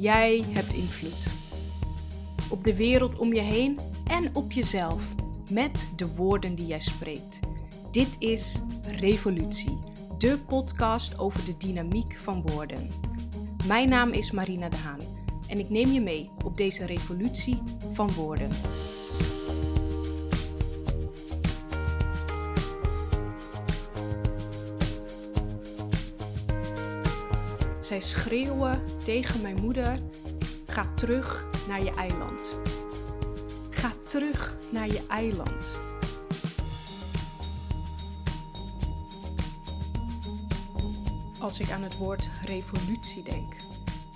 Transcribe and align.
Jij 0.00 0.44
hebt 0.48 0.72
invloed. 0.72 1.26
Op 2.50 2.64
de 2.64 2.76
wereld 2.76 3.18
om 3.18 3.34
je 3.34 3.40
heen 3.40 3.78
en 4.06 4.34
op 4.34 4.52
jezelf. 4.52 5.14
Met 5.50 5.92
de 5.96 6.14
woorden 6.14 6.54
die 6.54 6.66
jij 6.66 6.80
spreekt. 6.80 7.40
Dit 7.90 8.16
is 8.18 8.60
Revolutie, 8.82 9.78
de 10.18 10.38
podcast 10.46 11.18
over 11.18 11.44
de 11.44 11.56
dynamiek 11.56 12.16
van 12.18 12.42
woorden. 12.42 12.88
Mijn 13.66 13.88
naam 13.88 14.10
is 14.10 14.30
Marina 14.30 14.68
de 14.68 14.76
Haan 14.76 15.00
en 15.48 15.58
ik 15.58 15.70
neem 15.70 15.92
je 15.92 16.00
mee 16.00 16.30
op 16.44 16.56
deze 16.56 16.86
revolutie 16.86 17.62
van 17.92 18.12
woorden. 18.12 18.50
Schreeuwen 28.00 28.98
tegen 29.04 29.42
mijn 29.42 29.60
moeder: 29.60 30.02
Ga 30.66 30.94
terug 30.94 31.46
naar 31.68 31.82
je 31.82 31.94
eiland. 31.94 32.58
Ga 33.70 33.92
terug 34.04 34.56
naar 34.72 34.86
je 34.86 35.06
eiland. 35.06 35.80
Als 41.40 41.60
ik 41.60 41.70
aan 41.70 41.82
het 41.82 41.96
woord 41.96 42.28
revolutie 42.44 43.22
denk, 43.22 43.54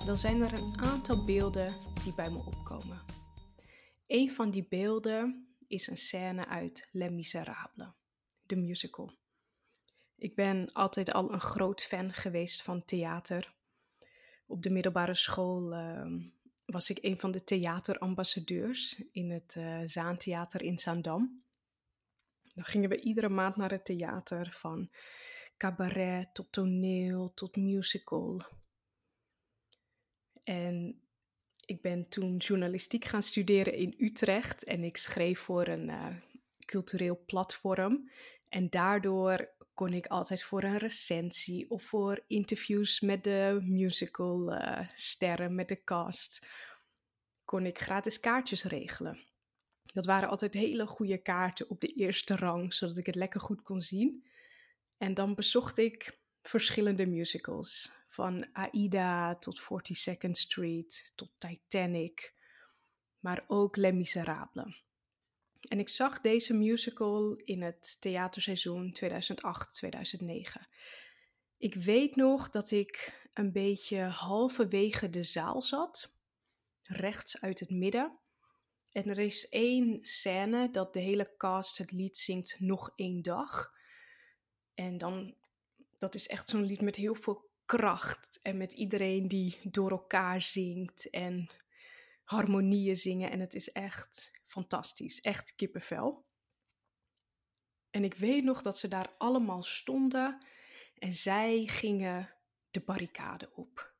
dan 0.05 0.17
zijn 0.17 0.41
er 0.41 0.53
een 0.53 0.81
aantal 0.81 1.25
beelden 1.25 1.73
die 2.03 2.13
bij 2.13 2.29
me 2.29 2.37
opkomen. 2.37 3.01
Een 4.07 4.31
van 4.31 4.51
die 4.51 4.67
beelden 4.69 5.47
is 5.67 5.87
een 5.87 5.97
scène 5.97 6.47
uit 6.47 6.89
Les 6.91 7.09
Miserables, 7.09 7.87
de 8.41 8.55
musical. 8.55 9.13
Ik 10.15 10.35
ben 10.35 10.71
altijd 10.73 11.13
al 11.13 11.33
een 11.33 11.41
groot 11.41 11.83
fan 11.83 12.13
geweest 12.13 12.61
van 12.61 12.85
theater 12.85 13.54
op 14.45 14.63
de 14.63 14.69
middelbare 14.69 15.15
school 15.15 15.73
ehm, 15.73 16.19
was 16.65 16.89
ik 16.89 16.97
een 17.01 17.19
van 17.19 17.31
de 17.31 17.43
theaterambassadeurs 17.43 19.03
in 19.11 19.31
het 19.31 19.55
uh, 19.57 19.81
Zaantheater 19.85 20.61
in 20.61 20.79
Zaandam. 20.79 21.43
Dan 22.53 22.63
gingen 22.63 22.89
we 22.89 22.99
iedere 23.01 23.29
maand 23.29 23.55
naar 23.55 23.71
het 23.71 23.85
theater, 23.85 24.51
van 24.51 24.89
cabaret 25.57 26.33
tot 26.33 26.51
toneel 26.51 27.33
tot 27.33 27.55
musical. 27.55 28.41
En 30.43 31.01
ik 31.65 31.81
ben 31.81 32.09
toen 32.09 32.37
journalistiek 32.37 33.05
gaan 33.05 33.23
studeren 33.23 33.73
in 33.73 33.95
Utrecht 33.97 34.63
en 34.63 34.83
ik 34.83 34.97
schreef 34.97 35.39
voor 35.39 35.67
een 35.67 35.89
uh, 35.89 36.15
cultureel 36.65 37.23
platform. 37.25 38.09
En 38.49 38.69
daardoor 38.69 39.49
kon 39.75 39.93
ik 39.93 40.07
altijd 40.07 40.43
voor 40.43 40.63
een 40.63 40.77
recensie 40.77 41.69
of 41.69 41.83
voor 41.83 42.23
interviews 42.27 42.99
met 42.99 43.23
de 43.23 43.59
musical 43.63 44.53
uh, 44.53 44.79
sterren, 44.95 45.55
met 45.55 45.67
de 45.67 45.83
cast, 45.83 46.47
kon 47.43 47.65
ik 47.65 47.79
gratis 47.79 48.19
kaartjes 48.19 48.63
regelen. 48.63 49.23
Dat 49.93 50.05
waren 50.05 50.29
altijd 50.29 50.53
hele 50.53 50.87
goede 50.87 51.17
kaarten 51.17 51.69
op 51.69 51.81
de 51.81 51.93
eerste 51.93 52.35
rang, 52.35 52.73
zodat 52.73 52.97
ik 52.97 53.05
het 53.05 53.15
lekker 53.15 53.41
goed 53.41 53.61
kon 53.61 53.81
zien. 53.81 54.25
En 54.97 55.13
dan 55.13 55.35
bezocht 55.35 55.77
ik 55.77 56.19
verschillende 56.41 57.05
musicals, 57.05 57.91
van 58.07 58.47
Aida 58.53 59.35
tot 59.35 59.61
42nd 59.61 60.31
Street 60.31 61.11
tot 61.15 61.29
Titanic, 61.37 62.33
maar 63.19 63.43
ook 63.47 63.75
Les 63.75 63.93
Miserables. 63.93 64.84
En 65.67 65.79
ik 65.79 65.89
zag 65.89 66.21
deze 66.21 66.53
musical 66.53 67.35
in 67.35 67.61
het 67.61 67.97
theaterseizoen 67.99 68.97
2008-2009. 69.03 69.05
Ik 71.57 71.75
weet 71.75 72.15
nog 72.15 72.49
dat 72.49 72.71
ik 72.71 73.23
een 73.33 73.51
beetje 73.51 74.01
halverwege 74.01 75.09
de 75.09 75.23
zaal 75.23 75.61
zat, 75.61 76.13
rechts 76.81 77.41
uit 77.41 77.59
het 77.59 77.69
midden. 77.69 78.19
En 78.91 79.09
er 79.09 79.19
is 79.19 79.49
één 79.49 79.97
scène 80.01 80.71
dat 80.71 80.93
de 80.93 80.99
hele 80.99 81.35
cast 81.37 81.77
het 81.77 81.91
lied 81.91 82.17
zingt 82.17 82.59
Nog 82.59 82.93
één 82.95 83.21
dag. 83.21 83.73
En 84.73 84.97
dan, 84.97 85.35
dat 85.97 86.15
is 86.15 86.27
echt 86.27 86.49
zo'n 86.49 86.65
lied 86.65 86.81
met 86.81 86.95
heel 86.95 87.15
veel 87.15 87.49
kracht 87.65 88.39
en 88.41 88.57
met 88.57 88.73
iedereen 88.73 89.27
die 89.27 89.59
door 89.63 89.91
elkaar 89.91 90.41
zingt 90.41 91.09
en 91.09 91.49
harmonieën 92.25 92.95
zingen. 92.95 93.31
En 93.31 93.39
het 93.39 93.53
is 93.53 93.71
echt 93.71 94.31
fantastisch, 94.45 95.21
echt 95.21 95.55
kippenvel. 95.55 96.25
En 97.89 98.03
ik 98.03 98.13
weet 98.13 98.43
nog 98.43 98.61
dat 98.61 98.77
ze 98.77 98.87
daar 98.87 99.13
allemaal 99.17 99.63
stonden 99.63 100.45
en 100.95 101.13
zij 101.13 101.65
gingen 101.65 102.33
de 102.71 102.79
barricade 102.79 103.51
op. 103.53 103.93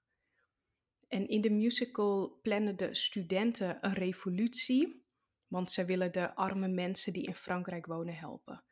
En 1.07 1.27
in 1.27 1.41
de 1.41 1.49
musical 1.49 2.39
plannen 2.41 2.77
de 2.77 2.95
studenten 2.95 3.77
een 3.81 3.93
revolutie, 3.93 5.05
want 5.47 5.71
zij 5.71 5.85
willen 5.85 6.11
de 6.11 6.35
arme 6.35 6.67
mensen 6.67 7.13
die 7.13 7.25
in 7.25 7.35
Frankrijk 7.35 7.85
wonen 7.85 8.15
helpen. 8.15 8.63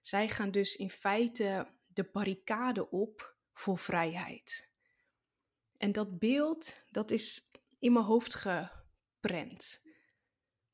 Zij 0.00 0.28
gaan 0.28 0.50
dus 0.50 0.76
in 0.76 0.90
feite 0.90 1.66
de 1.86 2.04
barricade 2.12 2.90
op 2.90 3.36
voor 3.52 3.78
vrijheid. 3.78 4.70
En 5.76 5.92
dat 5.92 6.18
beeld, 6.18 6.86
dat 6.90 7.10
is 7.10 7.50
in 7.78 7.92
mijn 7.92 8.04
hoofd 8.04 8.34
geprent. 9.20 9.82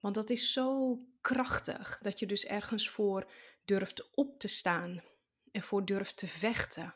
Want 0.01 0.15
dat 0.15 0.31
is 0.31 0.53
zo 0.53 0.99
krachtig 1.21 1.99
dat 2.03 2.19
je 2.19 2.27
dus 2.27 2.45
ergens 2.45 2.91
voor 2.91 3.31
durft 3.65 4.15
op 4.15 4.39
te 4.39 4.49
staan 4.49 5.03
en 5.53 5.63
voor 5.63 5.85
durft 5.85 6.17
te 6.17 6.29
vechten. 6.29 6.95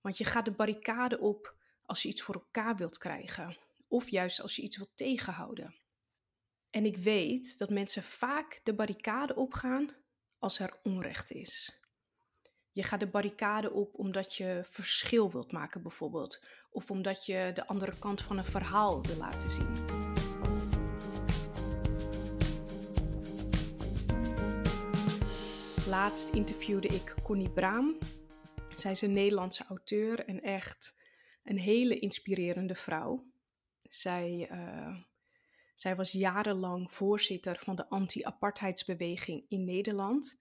Want 0.00 0.18
je 0.18 0.24
gaat 0.24 0.44
de 0.44 0.50
barricade 0.50 1.18
op 1.18 1.56
als 1.82 2.02
je 2.02 2.08
iets 2.08 2.22
voor 2.22 2.34
elkaar 2.34 2.76
wilt 2.76 2.98
krijgen, 2.98 3.56
of 3.88 4.10
juist 4.10 4.40
als 4.40 4.56
je 4.56 4.62
iets 4.62 4.76
wilt 4.76 4.96
tegenhouden. 4.96 5.74
En 6.70 6.84
ik 6.84 6.96
weet 6.96 7.58
dat 7.58 7.70
mensen 7.70 8.02
vaak 8.02 8.60
de 8.62 8.74
barricade 8.74 9.34
opgaan 9.34 9.90
als 10.38 10.58
er 10.58 10.78
onrecht 10.82 11.30
is. 11.30 11.80
Je 12.72 12.82
gaat 12.82 13.00
de 13.00 13.06
barricade 13.06 13.72
op 13.72 13.94
omdat 13.94 14.34
je 14.34 14.60
verschil 14.70 15.30
wilt 15.30 15.52
maken, 15.52 15.82
bijvoorbeeld, 15.82 16.42
of 16.70 16.90
omdat 16.90 17.26
je 17.26 17.50
de 17.54 17.66
andere 17.66 17.98
kant 17.98 18.22
van 18.22 18.38
een 18.38 18.44
verhaal 18.44 19.02
wil 19.02 19.16
laten 19.16 19.50
zien. 19.50 20.04
Laatst 25.88 26.28
interviewde 26.28 26.88
ik 26.88 27.14
Connie 27.22 27.50
Braam. 27.50 27.98
Zij 28.74 28.90
is 28.90 29.02
een 29.02 29.12
Nederlandse 29.12 29.64
auteur 29.64 30.24
en 30.24 30.42
echt 30.42 30.96
een 31.42 31.58
hele 31.58 31.98
inspirerende 31.98 32.74
vrouw. 32.74 33.24
Zij, 33.88 34.48
uh, 34.52 34.96
zij 35.74 35.96
was 35.96 36.12
jarenlang 36.12 36.92
voorzitter 36.92 37.58
van 37.58 37.76
de 37.76 37.88
anti-apartheidsbeweging 37.88 39.44
in 39.48 39.64
Nederland. 39.64 40.40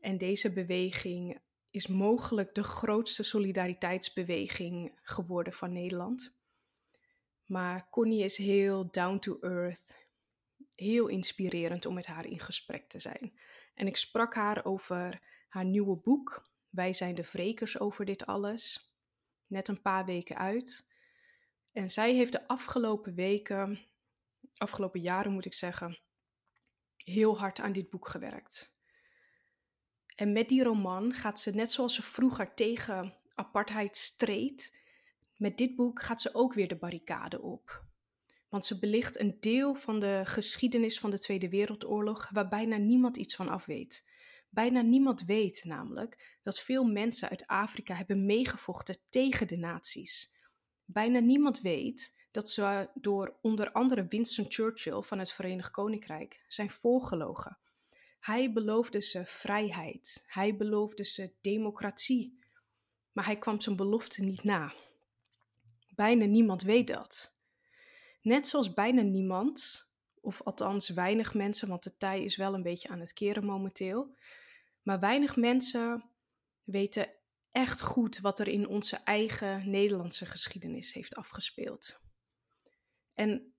En 0.00 0.18
deze 0.18 0.52
beweging 0.52 1.40
is 1.70 1.86
mogelijk 1.86 2.54
de 2.54 2.64
grootste 2.64 3.22
solidariteitsbeweging 3.22 4.98
geworden 5.02 5.52
van 5.52 5.72
Nederland. 5.72 6.36
Maar 7.46 7.90
Connie 7.90 8.24
is 8.24 8.36
heel 8.36 8.90
down 8.90 9.18
to 9.18 9.38
earth, 9.40 9.94
heel 10.74 11.06
inspirerend 11.06 11.86
om 11.86 11.94
met 11.94 12.06
haar 12.06 12.26
in 12.26 12.40
gesprek 12.40 12.88
te 12.88 12.98
zijn. 12.98 13.32
En 13.74 13.86
ik 13.86 13.96
sprak 13.96 14.34
haar 14.34 14.64
over 14.64 15.20
haar 15.48 15.64
nieuwe 15.64 15.96
boek. 15.96 16.48
Wij 16.68 16.92
zijn 16.92 17.14
de 17.14 17.28
wrekers 17.32 17.80
over 17.80 18.04
dit 18.04 18.26
alles. 18.26 18.94
Net 19.46 19.68
een 19.68 19.82
paar 19.82 20.04
weken 20.04 20.36
uit. 20.36 20.88
En 21.72 21.90
zij 21.90 22.14
heeft 22.14 22.32
de 22.32 22.48
afgelopen 22.48 23.14
weken, 23.14 23.80
afgelopen 24.56 25.00
jaren 25.00 25.32
moet 25.32 25.44
ik 25.44 25.54
zeggen, 25.54 25.98
heel 26.96 27.38
hard 27.38 27.60
aan 27.60 27.72
dit 27.72 27.90
boek 27.90 28.08
gewerkt. 28.08 28.76
En 30.14 30.32
met 30.32 30.48
die 30.48 30.62
roman 30.62 31.12
gaat 31.12 31.40
ze, 31.40 31.54
net 31.54 31.72
zoals 31.72 31.94
ze 31.94 32.02
vroeger 32.02 32.54
tegen 32.54 33.14
apartheid 33.34 33.96
streed, 33.96 34.78
met 35.36 35.58
dit 35.58 35.76
boek 35.76 36.02
gaat 36.02 36.20
ze 36.20 36.34
ook 36.34 36.54
weer 36.54 36.68
de 36.68 36.76
barricade 36.76 37.42
op. 37.42 37.84
Want 38.54 38.66
ze 38.66 38.78
belicht 38.78 39.20
een 39.20 39.36
deel 39.40 39.74
van 39.74 40.00
de 40.00 40.22
geschiedenis 40.24 40.98
van 40.98 41.10
de 41.10 41.18
Tweede 41.18 41.48
Wereldoorlog 41.48 42.28
waar 42.32 42.48
bijna 42.48 42.76
niemand 42.76 43.16
iets 43.16 43.34
van 43.34 43.48
af 43.48 43.66
weet. 43.66 44.04
Bijna 44.48 44.80
niemand 44.80 45.24
weet 45.24 45.64
namelijk 45.64 46.38
dat 46.42 46.60
veel 46.60 46.84
mensen 46.84 47.28
uit 47.28 47.46
Afrika 47.46 47.94
hebben 47.94 48.26
meegevochten 48.26 48.96
tegen 49.10 49.48
de 49.48 49.56
nazi's. 49.56 50.34
Bijna 50.84 51.18
niemand 51.18 51.60
weet 51.60 52.14
dat 52.30 52.50
ze 52.50 52.90
door 52.94 53.38
onder 53.42 53.72
andere 53.72 54.06
Winston 54.06 54.46
Churchill 54.48 55.02
van 55.02 55.18
het 55.18 55.32
Verenigd 55.32 55.70
Koninkrijk 55.70 56.44
zijn 56.48 56.70
voorgelogen. 56.70 57.58
Hij 58.20 58.52
beloofde 58.52 59.00
ze 59.00 59.22
vrijheid, 59.26 60.24
hij 60.26 60.56
beloofde 60.56 61.04
ze 61.04 61.32
democratie, 61.40 62.38
maar 63.12 63.24
hij 63.26 63.38
kwam 63.38 63.60
zijn 63.60 63.76
belofte 63.76 64.24
niet 64.24 64.44
na. 64.44 64.72
Bijna 65.94 66.24
niemand 66.24 66.62
weet 66.62 66.86
dat. 66.86 67.34
Net 68.24 68.48
zoals 68.48 68.74
bijna 68.74 69.02
niemand, 69.02 69.88
of 70.20 70.42
althans 70.42 70.88
weinig 70.88 71.34
mensen, 71.34 71.68
want 71.68 71.82
de 71.82 71.96
tij 71.96 72.22
is 72.22 72.36
wel 72.36 72.54
een 72.54 72.62
beetje 72.62 72.88
aan 72.88 73.00
het 73.00 73.12
keren 73.12 73.44
momenteel. 73.44 74.16
Maar 74.82 75.00
weinig 75.00 75.36
mensen 75.36 76.04
weten 76.62 77.08
echt 77.50 77.80
goed 77.80 78.20
wat 78.20 78.38
er 78.38 78.48
in 78.48 78.68
onze 78.68 78.96
eigen 78.96 79.70
Nederlandse 79.70 80.26
geschiedenis 80.26 80.92
heeft 80.92 81.16
afgespeeld. 81.16 82.00
En 83.14 83.54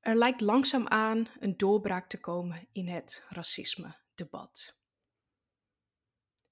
er 0.00 0.16
lijkt 0.16 0.40
langzaamaan 0.40 1.28
een 1.40 1.56
doorbraak 1.56 2.08
te 2.08 2.20
komen 2.20 2.68
in 2.72 2.88
het 2.88 3.24
racisme-debat. 3.28 4.76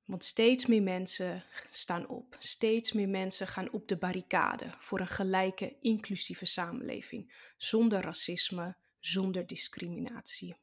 Want 0.05 0.25
steeds 0.25 0.67
meer 0.67 0.83
mensen 0.83 1.45
staan 1.71 2.09
op, 2.09 2.37
steeds 2.39 2.93
meer 2.93 3.09
mensen 3.09 3.47
gaan 3.47 3.71
op 3.71 3.89
de 3.89 3.97
barricade 3.97 4.75
voor 4.79 5.01
een 5.01 5.07
gelijke, 5.07 5.77
inclusieve 5.81 6.47
samenleving, 6.47 7.53
zonder 7.57 8.01
racisme, 8.01 8.77
zonder 8.99 9.47
discriminatie. 9.47 10.57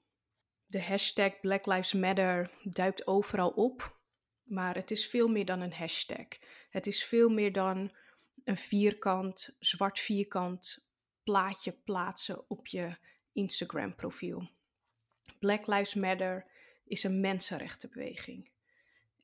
De 0.65 0.83
hashtag 0.83 1.39
Black 1.39 1.65
Lives 1.65 1.93
Matter 1.93 2.51
duikt 2.63 3.07
overal 3.07 3.49
op, 3.49 3.99
maar 4.43 4.75
het 4.75 4.91
is 4.91 5.07
veel 5.07 5.27
meer 5.27 5.45
dan 5.45 5.61
een 5.61 5.73
hashtag. 5.73 6.27
Het 6.69 6.87
is 6.87 7.03
veel 7.03 7.29
meer 7.29 7.51
dan 7.51 7.91
een 8.43 8.57
vierkant, 8.57 9.55
zwart 9.59 9.99
vierkant 9.99 10.89
plaatje 11.23 11.71
plaatsen 11.71 12.49
op 12.49 12.67
je 12.67 12.97
Instagram-profiel. 13.33 14.49
Black 15.39 15.67
Lives 15.67 15.93
Matter 15.93 16.45
is 16.85 17.03
een 17.03 17.19
mensenrechtenbeweging. 17.19 18.49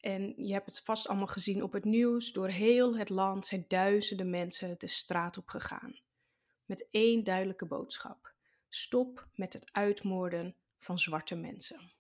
En 0.06 0.34
je 0.38 0.54
hebt 0.54 0.66
het 0.66 0.82
vast 0.82 1.08
allemaal 1.08 1.28
gezien 1.28 1.64
op 1.64 1.72
het 1.72 1.84
nieuws. 1.84 2.32
Door 2.32 2.48
heel 2.48 2.98
het 2.98 3.10
land 3.10 3.46
zijn 3.46 3.66
duizenden 3.68 4.30
mensen 4.30 4.76
de 4.78 4.88
straat 4.88 5.38
op 5.38 5.48
gegaan. 5.48 6.00
Met 6.66 6.88
één 6.92 7.24
duidelijke 7.24 7.66
boodschap: 7.66 8.34
stop 8.70 9.28
met 9.34 9.54
het 9.54 9.74
uitmoorden 9.74 10.56
van 10.78 11.00
zwarte 11.00 11.36
mensen. 11.36 11.92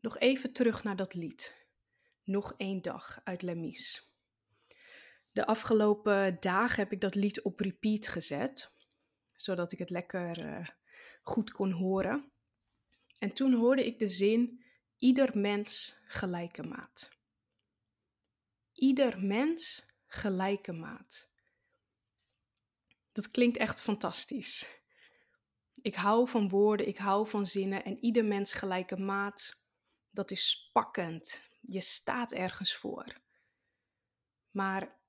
Nog 0.00 0.18
even 0.18 0.52
terug 0.52 0.84
naar 0.84 0.96
dat 0.96 1.14
lied. 1.14 1.66
Nog 2.24 2.54
één 2.56 2.82
dag 2.82 3.20
uit 3.24 3.42
Lemies. 3.42 4.12
De 5.32 5.46
afgelopen 5.46 6.36
dagen 6.40 6.76
heb 6.76 6.92
ik 6.92 7.00
dat 7.00 7.14
lied 7.14 7.42
op 7.42 7.60
repeat 7.60 8.06
gezet, 8.06 8.76
zodat 9.32 9.72
ik 9.72 9.78
het 9.78 9.90
lekker 9.90 10.38
uh, 10.38 10.66
goed 11.22 11.50
kon 11.50 11.70
horen. 11.70 12.32
En 13.18 13.32
toen 13.32 13.54
hoorde 13.54 13.86
ik 13.86 13.98
de 13.98 14.08
zin: 14.08 14.64
ieder 15.02 15.38
mens 15.38 16.00
gelijke 16.04 16.62
maat. 16.62 17.10
Ieder 18.72 19.22
mens 19.22 19.86
gelijke 20.06 20.72
maat. 20.72 21.30
Dat 23.12 23.30
klinkt 23.30 23.56
echt 23.56 23.82
fantastisch. 23.82 24.80
Ik 25.74 25.94
hou 25.94 26.28
van 26.28 26.48
woorden, 26.48 26.88
ik 26.88 26.96
hou 26.96 27.28
van 27.28 27.46
zinnen 27.46 27.84
en 27.84 27.98
ieder 27.98 28.24
mens 28.24 28.52
gelijke 28.52 28.96
maat, 28.96 29.60
dat 30.10 30.30
is 30.30 30.70
pakkend. 30.72 31.48
Je 31.60 31.80
staat 31.80 32.32
ergens 32.32 32.76
voor. 32.76 33.20
Maar 34.50 35.00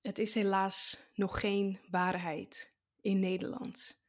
het 0.00 0.18
is 0.18 0.34
helaas 0.34 1.00
nog 1.14 1.40
geen 1.40 1.80
waarheid 1.90 2.74
in 3.00 3.18
Nederland. 3.18 4.02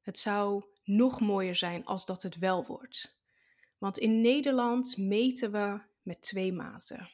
Het 0.00 0.18
zou 0.18 0.64
nog 0.84 1.20
mooier 1.20 1.56
zijn 1.56 1.84
als 1.84 2.06
dat 2.06 2.22
het 2.22 2.38
wel 2.38 2.66
wordt. 2.66 3.20
Want 3.82 3.98
in 3.98 4.20
Nederland 4.20 4.96
meten 4.96 5.52
we 5.52 5.80
met 6.02 6.22
twee 6.22 6.52
maten. 6.52 7.10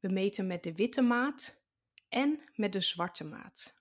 We 0.00 0.08
meten 0.08 0.46
met 0.46 0.62
de 0.62 0.74
witte 0.74 1.02
maat 1.02 1.62
en 2.08 2.40
met 2.54 2.72
de 2.72 2.80
zwarte 2.80 3.24
maat. 3.24 3.74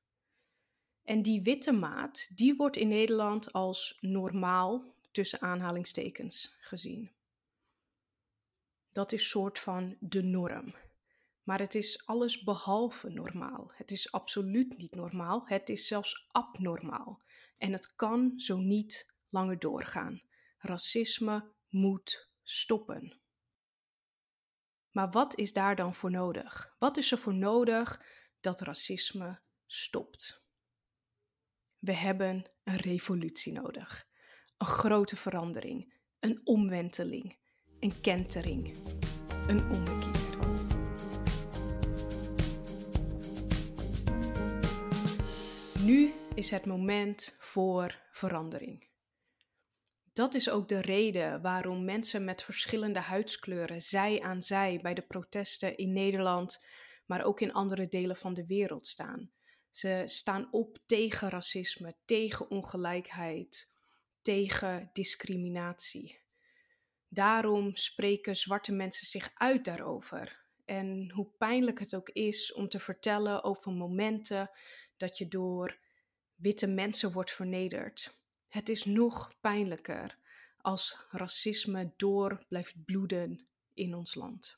En 1.03 1.21
die 1.21 1.41
witte 1.41 1.71
maat, 1.71 2.37
die 2.37 2.55
wordt 2.55 2.77
in 2.77 2.87
Nederland 2.87 3.53
als 3.53 3.97
normaal 4.01 4.95
tussen 5.11 5.41
aanhalingstekens 5.41 6.55
gezien. 6.59 7.11
Dat 8.89 9.11
is 9.11 9.29
soort 9.29 9.59
van 9.59 9.95
de 9.99 10.23
norm. 10.23 10.75
Maar 11.43 11.59
het 11.59 11.75
is 11.75 12.05
alles 12.05 12.43
behalve 12.43 13.09
normaal. 13.09 13.71
Het 13.73 13.91
is 13.91 14.11
absoluut 14.11 14.77
niet 14.77 14.95
normaal. 14.95 15.43
Het 15.45 15.69
is 15.69 15.87
zelfs 15.87 16.27
abnormaal. 16.31 17.21
En 17.57 17.71
het 17.71 17.95
kan 17.95 18.33
zo 18.35 18.57
niet 18.57 19.13
langer 19.29 19.59
doorgaan. 19.59 20.21
Racisme 20.57 21.51
moet 21.73 22.31
stoppen. 22.43 23.21
Maar 24.91 25.09
wat 25.09 25.37
is 25.37 25.53
daar 25.53 25.75
dan 25.75 25.93
voor 25.93 26.11
nodig? 26.11 26.75
Wat 26.79 26.97
is 26.97 27.11
er 27.11 27.17
voor 27.17 27.33
nodig 27.33 28.01
dat 28.41 28.61
racisme 28.61 29.41
stopt? 29.65 30.47
We 31.79 31.93
hebben 31.93 32.55
een 32.63 32.77
revolutie 32.77 33.53
nodig. 33.53 34.07
Een 34.57 34.67
grote 34.67 35.15
verandering, 35.15 35.93
een 36.19 36.41
omwenteling, 36.43 37.37
een 37.79 38.01
kentering, 38.01 38.77
een 39.47 39.71
ommekeer. 39.71 40.37
Nu 45.79 46.13
is 46.35 46.51
het 46.51 46.65
moment 46.65 47.35
voor 47.39 48.01
verandering. 48.11 48.92
Dat 50.13 50.33
is 50.33 50.49
ook 50.49 50.67
de 50.67 50.81
reden 50.81 51.41
waarom 51.41 51.85
mensen 51.85 52.23
met 52.23 52.43
verschillende 52.43 52.99
huidskleuren 52.99 53.81
zij 53.81 54.21
aan 54.21 54.43
zij 54.43 54.79
bij 54.81 54.93
de 54.93 55.01
protesten 55.01 55.77
in 55.77 55.93
Nederland, 55.93 56.65
maar 57.05 57.23
ook 57.23 57.41
in 57.41 57.53
andere 57.53 57.87
delen 57.87 58.17
van 58.17 58.33
de 58.33 58.45
wereld 58.45 58.87
staan. 58.87 59.31
Ze 59.69 60.03
staan 60.05 60.47
op 60.51 60.77
tegen 60.85 61.29
racisme, 61.29 61.95
tegen 62.05 62.49
ongelijkheid, 62.49 63.73
tegen 64.21 64.89
discriminatie. 64.93 66.21
Daarom 67.07 67.75
spreken 67.75 68.35
zwarte 68.35 68.71
mensen 68.71 69.07
zich 69.07 69.31
uit 69.33 69.65
daarover. 69.65 70.41
En 70.65 71.11
hoe 71.11 71.27
pijnlijk 71.37 71.79
het 71.79 71.95
ook 71.95 72.09
is 72.09 72.53
om 72.53 72.69
te 72.69 72.79
vertellen 72.79 73.43
over 73.43 73.71
momenten 73.71 74.51
dat 74.97 75.17
je 75.17 75.27
door 75.27 75.79
witte 76.35 76.67
mensen 76.67 77.11
wordt 77.11 77.31
vernederd. 77.31 78.22
Het 78.53 78.69
is 78.69 78.85
nog 78.85 79.33
pijnlijker 79.41 80.17
als 80.57 81.05
racisme 81.09 81.93
door 81.97 82.45
blijft 82.47 82.85
bloeden 82.85 83.47
in 83.73 83.95
ons 83.95 84.15
land. 84.15 84.57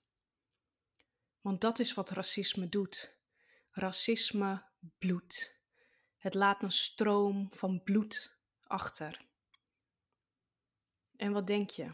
Want 1.42 1.62
dat 1.62 1.80
is 1.80 1.94
wat 1.94 2.10
racisme 2.10 2.70
doet. 2.70 3.18
Racisme 3.72 4.64
bloed. 4.98 5.60
Het 6.18 6.34
laat 6.34 6.64
een 6.64 6.72
stroom 6.72 7.48
van 7.52 7.84
bloed 7.84 8.38
achter. 8.64 9.26
En 11.16 11.32
wat 11.32 11.48
denk 11.48 11.70
je? 11.70 11.92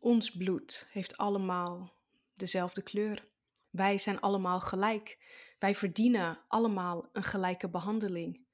Ons 0.00 0.30
bloed 0.30 0.86
heeft 0.90 1.16
allemaal 1.16 1.94
dezelfde 2.34 2.82
kleur. 2.82 3.28
Wij 3.70 3.98
zijn 3.98 4.20
allemaal 4.20 4.60
gelijk. 4.60 5.18
Wij 5.58 5.74
verdienen 5.74 6.44
allemaal 6.48 7.08
een 7.12 7.24
gelijke 7.24 7.68
behandeling. 7.68 8.46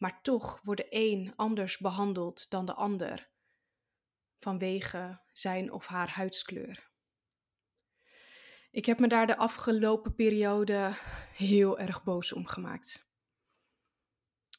Maar 0.00 0.22
toch 0.22 0.60
wordt 0.62 0.80
de 0.80 0.86
een 0.90 1.32
anders 1.36 1.78
behandeld 1.78 2.50
dan 2.50 2.66
de 2.66 2.74
ander 2.74 3.28
vanwege 4.38 5.20
zijn 5.32 5.72
of 5.72 5.86
haar 5.86 6.10
huidskleur. 6.10 6.90
Ik 8.70 8.86
heb 8.86 8.98
me 8.98 9.08
daar 9.08 9.26
de 9.26 9.36
afgelopen 9.36 10.14
periode 10.14 10.90
heel 11.36 11.78
erg 11.78 12.02
boos 12.04 12.32
om 12.32 12.46
gemaakt. 12.46 13.08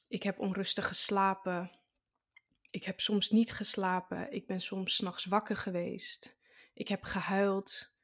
Ik 0.07 0.23
heb 0.23 0.39
onrustig 0.39 0.87
geslapen. 0.87 1.71
Ik 2.69 2.83
heb 2.83 2.99
soms 2.99 3.29
niet 3.29 3.51
geslapen. 3.53 4.31
Ik 4.31 4.47
ben 4.47 4.61
soms 4.61 4.95
s'nachts 4.95 5.25
wakker 5.25 5.57
geweest. 5.57 6.37
Ik 6.73 6.87
heb 6.87 7.03
gehuild. 7.03 7.95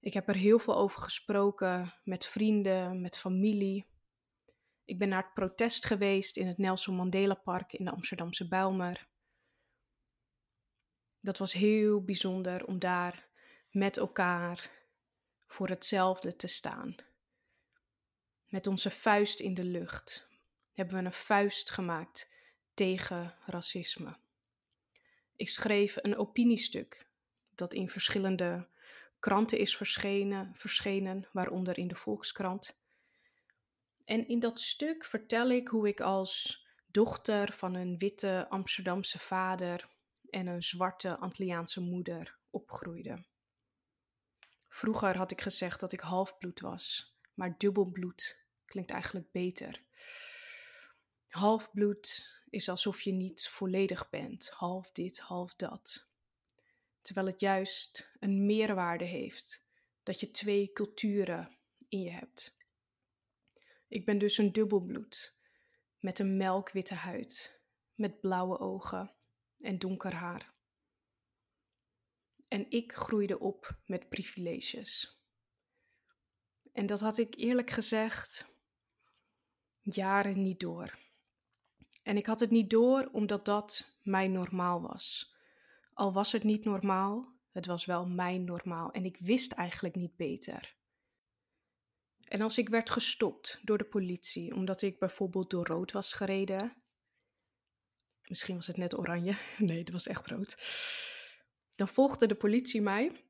Ik 0.00 0.12
heb 0.12 0.28
er 0.28 0.34
heel 0.34 0.58
veel 0.58 0.76
over 0.76 1.02
gesproken 1.02 1.94
met 2.04 2.26
vrienden, 2.26 3.00
met 3.00 3.18
familie. 3.18 3.91
Ik 4.92 4.98
ben 4.98 5.08
naar 5.08 5.22
het 5.22 5.34
protest 5.34 5.84
geweest 5.84 6.36
in 6.36 6.46
het 6.46 6.58
Nelson 6.58 6.94
Mandela 6.94 7.34
Park 7.34 7.72
in 7.72 7.84
de 7.84 7.90
Amsterdamse 7.90 8.48
Bijlmer. 8.48 9.08
Dat 11.20 11.38
was 11.38 11.52
heel 11.52 12.04
bijzonder 12.04 12.66
om 12.66 12.78
daar 12.78 13.28
met 13.70 13.96
elkaar 13.96 14.70
voor 15.46 15.68
hetzelfde 15.68 16.36
te 16.36 16.46
staan. 16.46 16.94
Met 18.48 18.66
onze 18.66 18.90
vuist 18.90 19.40
in 19.40 19.54
de 19.54 19.64
lucht 19.64 20.28
hebben 20.72 20.98
we 20.98 21.04
een 21.04 21.12
vuist 21.12 21.70
gemaakt 21.70 22.32
tegen 22.74 23.34
racisme. 23.46 24.16
Ik 25.36 25.48
schreef 25.48 25.96
een 25.96 26.16
opiniestuk 26.16 27.06
dat 27.54 27.74
in 27.74 27.88
verschillende 27.88 28.68
kranten 29.18 29.58
is 29.58 29.76
verschenen, 29.76 30.50
verschenen, 30.54 31.28
waaronder 31.32 31.78
in 31.78 31.88
de 31.88 31.94
Volkskrant. 31.94 32.80
En 34.04 34.28
in 34.28 34.38
dat 34.38 34.60
stuk 34.60 35.04
vertel 35.04 35.50
ik 35.50 35.68
hoe 35.68 35.88
ik 35.88 36.00
als 36.00 36.66
dochter 36.86 37.52
van 37.52 37.74
een 37.74 37.98
witte 37.98 38.46
Amsterdamse 38.48 39.18
vader 39.18 39.88
en 40.30 40.46
een 40.46 40.62
zwarte 40.62 41.18
Antilliaanse 41.18 41.80
moeder 41.80 42.38
opgroeide. 42.50 43.24
Vroeger 44.68 45.16
had 45.16 45.30
ik 45.30 45.40
gezegd 45.40 45.80
dat 45.80 45.92
ik 45.92 46.00
halfbloed 46.00 46.60
was, 46.60 47.16
maar 47.34 47.58
dubbelbloed 47.58 48.46
klinkt 48.64 48.90
eigenlijk 48.90 49.30
beter. 49.30 49.82
Halfbloed 51.28 52.30
is 52.50 52.68
alsof 52.68 53.00
je 53.00 53.12
niet 53.12 53.48
volledig 53.48 54.10
bent, 54.10 54.48
half 54.48 54.92
dit, 54.92 55.18
half 55.18 55.54
dat. 55.54 56.10
Terwijl 57.00 57.26
het 57.26 57.40
juist 57.40 58.16
een 58.20 58.46
meerwaarde 58.46 59.04
heeft 59.04 59.64
dat 60.02 60.20
je 60.20 60.30
twee 60.30 60.72
culturen 60.72 61.58
in 61.88 62.00
je 62.00 62.10
hebt. 62.10 62.56
Ik 63.92 64.04
ben 64.04 64.18
dus 64.18 64.38
een 64.38 64.52
dubbelbloed. 64.52 65.40
met 65.98 66.18
een 66.18 66.36
melkwitte 66.36 66.94
huid, 66.94 67.62
met 67.94 68.20
blauwe 68.20 68.58
ogen 68.58 69.14
en 69.58 69.78
donker 69.78 70.14
haar. 70.14 70.54
En 72.48 72.70
ik 72.70 72.92
groeide 72.92 73.38
op 73.38 73.78
met 73.86 74.08
privileges. 74.08 75.20
En 76.72 76.86
dat 76.86 77.00
had 77.00 77.18
ik 77.18 77.34
eerlijk 77.34 77.70
gezegd 77.70 78.54
jaren 79.80 80.42
niet 80.42 80.60
door. 80.60 80.98
En 82.02 82.16
ik 82.16 82.26
had 82.26 82.40
het 82.40 82.50
niet 82.50 82.70
door 82.70 83.08
omdat 83.12 83.44
dat 83.44 83.98
mijn 84.02 84.32
normaal 84.32 84.80
was. 84.80 85.36
Al 85.94 86.12
was 86.12 86.32
het 86.32 86.42
niet 86.44 86.64
normaal, 86.64 87.32
het 87.50 87.66
was 87.66 87.84
wel 87.84 88.06
mijn 88.06 88.44
normaal 88.44 88.92
en 88.92 89.04
ik 89.04 89.16
wist 89.18 89.52
eigenlijk 89.52 89.94
niet 89.94 90.16
beter. 90.16 90.80
En 92.32 92.40
als 92.40 92.58
ik 92.58 92.68
werd 92.68 92.90
gestopt 92.90 93.60
door 93.62 93.78
de 93.78 93.84
politie 93.84 94.54
omdat 94.54 94.82
ik 94.82 94.98
bijvoorbeeld 94.98 95.50
door 95.50 95.66
rood 95.66 95.92
was 95.92 96.12
gereden, 96.12 96.82
misschien 98.22 98.54
was 98.54 98.66
het 98.66 98.76
net 98.76 98.98
oranje, 98.98 99.36
nee, 99.58 99.78
het 99.78 99.90
was 99.90 100.06
echt 100.06 100.26
rood, 100.26 100.56
dan 101.74 101.88
volgde 101.88 102.26
de 102.26 102.34
politie 102.34 102.82
mij 102.82 103.24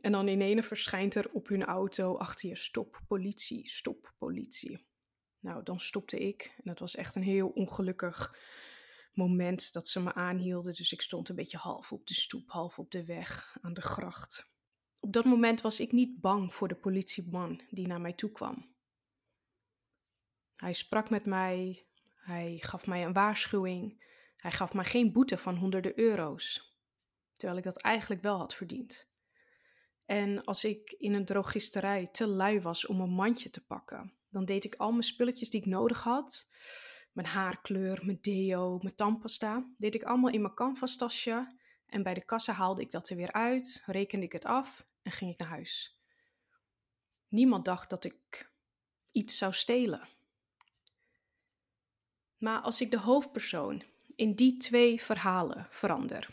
en 0.00 0.12
dan 0.12 0.28
in 0.28 0.40
ene 0.40 0.62
verschijnt 0.62 1.14
er 1.14 1.30
op 1.32 1.48
hun 1.48 1.64
auto 1.64 2.16
achter 2.16 2.48
je 2.48 2.56
stop 2.56 3.00
politie, 3.08 3.68
stop 3.68 4.14
politie. 4.18 4.86
Nou, 5.38 5.62
dan 5.62 5.80
stopte 5.80 6.18
ik 6.18 6.54
en 6.56 6.70
het 6.70 6.78
was 6.78 6.96
echt 6.96 7.14
een 7.14 7.22
heel 7.22 7.48
ongelukkig 7.48 8.38
moment 9.12 9.72
dat 9.72 9.88
ze 9.88 10.02
me 10.02 10.14
aanhielden. 10.14 10.72
Dus 10.72 10.92
ik 10.92 11.00
stond 11.02 11.28
een 11.28 11.36
beetje 11.36 11.56
half 11.56 11.92
op 11.92 12.06
de 12.06 12.14
stoep, 12.14 12.50
half 12.50 12.78
op 12.78 12.90
de 12.90 13.04
weg 13.04 13.56
aan 13.60 13.74
de 13.74 13.82
gracht. 13.82 14.45
Dat 15.16 15.24
moment 15.24 15.60
was 15.60 15.80
ik 15.80 15.92
niet 15.92 16.20
bang 16.20 16.54
voor 16.54 16.68
de 16.68 16.74
politieman 16.74 17.60
die 17.70 17.86
naar 17.86 18.00
mij 18.00 18.12
toe 18.12 18.30
kwam. 18.30 18.74
Hij 20.56 20.72
sprak 20.72 21.10
met 21.10 21.26
mij, 21.26 21.86
hij 22.14 22.58
gaf 22.60 22.86
mij 22.86 23.04
een 23.04 23.12
waarschuwing, 23.12 24.04
hij 24.36 24.52
gaf 24.52 24.72
mij 24.72 24.84
geen 24.84 25.12
boete 25.12 25.38
van 25.38 25.56
honderden 25.56 25.98
euro's, 25.98 26.76
terwijl 27.32 27.58
ik 27.58 27.64
dat 27.64 27.80
eigenlijk 27.80 28.22
wel 28.22 28.38
had 28.38 28.54
verdiend. 28.54 29.10
En 30.04 30.44
als 30.44 30.64
ik 30.64 30.92
in 30.98 31.14
een 31.14 31.24
drogisterij 31.24 32.06
te 32.06 32.26
lui 32.26 32.60
was 32.60 32.86
om 32.86 33.00
een 33.00 33.14
mandje 33.14 33.50
te 33.50 33.66
pakken, 33.66 34.12
dan 34.28 34.44
deed 34.44 34.64
ik 34.64 34.74
al 34.74 34.90
mijn 34.90 35.02
spulletjes 35.02 35.50
die 35.50 35.60
ik 35.60 35.66
nodig 35.66 36.02
had, 36.02 36.48
mijn 37.12 37.26
haarkleur, 37.26 38.04
mijn 38.04 38.18
deo, 38.20 38.78
mijn 38.78 38.94
tandpasta, 38.94 39.70
deed 39.76 39.94
ik 39.94 40.02
allemaal 40.02 40.32
in 40.32 40.42
mijn 40.42 40.54
canvastasje 40.54 41.58
en 41.86 42.02
bij 42.02 42.14
de 42.14 42.24
kassa 42.24 42.52
haalde 42.52 42.82
ik 42.82 42.90
dat 42.90 43.08
er 43.08 43.16
weer 43.16 43.32
uit, 43.32 43.82
rekende 43.86 44.26
ik 44.26 44.32
het 44.32 44.44
af 44.44 44.85
en 45.06 45.12
ging 45.12 45.30
ik 45.32 45.38
naar 45.38 45.48
huis. 45.48 46.00
Niemand 47.28 47.64
dacht 47.64 47.90
dat 47.90 48.04
ik 48.04 48.50
iets 49.10 49.38
zou 49.38 49.52
stelen. 49.52 50.08
Maar 52.36 52.60
als 52.60 52.80
ik 52.80 52.90
de 52.90 52.98
hoofdpersoon 52.98 53.82
in 54.16 54.34
die 54.34 54.56
twee 54.56 55.02
verhalen 55.02 55.66
verander, 55.70 56.28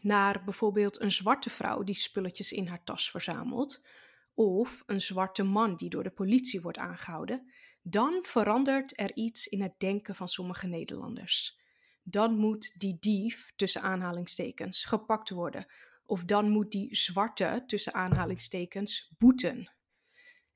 naar 0.00 0.44
bijvoorbeeld 0.44 1.00
een 1.00 1.10
zwarte 1.10 1.50
vrouw 1.50 1.82
die 1.82 1.94
spulletjes 1.94 2.52
in 2.52 2.66
haar 2.66 2.84
tas 2.84 3.10
verzamelt, 3.10 3.86
of 4.34 4.82
een 4.86 5.00
zwarte 5.00 5.42
man 5.42 5.76
die 5.76 5.90
door 5.90 6.02
de 6.02 6.10
politie 6.10 6.60
wordt 6.60 6.78
aangehouden, 6.78 7.52
dan 7.82 8.18
verandert 8.22 9.00
er 9.00 9.14
iets 9.16 9.46
in 9.46 9.62
het 9.62 9.74
denken 9.78 10.14
van 10.14 10.28
sommige 10.28 10.66
Nederlanders. 10.66 11.58
Dan 12.02 12.36
moet 12.36 12.80
die 12.80 12.96
dief, 13.00 13.52
tussen 13.56 13.82
aanhalingstekens, 13.82 14.84
gepakt 14.84 15.30
worden. 15.30 15.66
Of 16.06 16.24
dan 16.24 16.50
moet 16.50 16.70
die 16.70 16.96
zwarte, 16.96 17.64
tussen 17.66 17.94
aanhalingstekens, 17.94 19.12
boeten. 19.18 19.72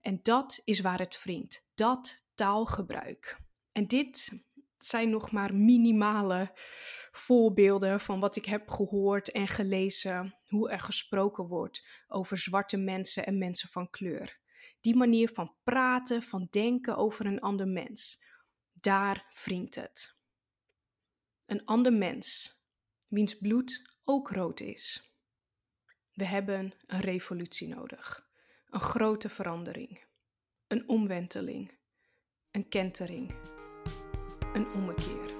En 0.00 0.21
dat 0.23 0.61
is 0.64 0.81
waar 0.81 0.99
het 0.99 1.23
wringt. 1.23 1.67
Dat 1.75 2.25
taalgebruik. 2.35 3.40
En 3.73 3.87
dit 3.87 4.43
zijn 4.78 5.11
nog 5.11 5.31
maar 5.31 5.55
minimale 5.55 6.50
voorbeelden 7.12 8.00
van 8.00 8.21
wat 8.21 8.37
ik 8.37 8.45
heb 8.45 8.69
gehoord 8.71 9.31
en 9.31 9.49
gelezen, 9.49 10.38
hoe 10.47 10.71
er 10.71 10.81
gesproken 10.81 11.47
wordt 11.47 11.87
over 12.09 12.37
zwarte 12.37 12.76
mensen 12.76 13.26
en 13.26 13.38
mensen 13.38 13.69
van 13.69 13.90
kleur. 13.90 14.38
Die 14.81 14.97
manier 14.97 15.28
van 15.28 15.55
praten, 15.64 16.23
van 16.23 16.47
denken 16.50 16.97
over 16.97 17.26
een 17.26 17.40
ander 17.40 17.69
mens, 17.69 18.25
daar 18.73 19.40
wringt 19.45 19.75
het. 19.75 20.17
Een 21.47 21.64
ander 21.64 21.93
mens, 21.93 22.57
wiens 23.07 23.38
bloed 23.38 23.97
ook 24.05 24.31
rood 24.31 24.61
is. 24.61 25.07
We 26.18 26.25
hebben 26.25 26.72
een 26.87 27.00
revolutie 27.00 27.68
nodig, 27.68 28.28
een 28.70 28.80
grote 28.80 29.28
verandering, 29.28 30.04
een 30.66 30.88
omwenteling, 30.88 31.78
een 32.50 32.68
kentering 32.68 33.34
een 34.52 34.70
ommekeer. 34.72 35.30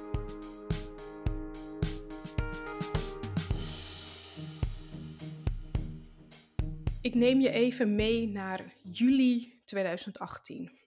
Ik 7.01 7.15
neem 7.15 7.41
je 7.41 7.51
even 7.51 7.95
mee 7.95 8.29
naar 8.29 8.75
juli 8.83 9.63
2018. 9.65 10.79